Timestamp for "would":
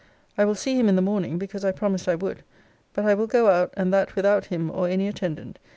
2.15-2.43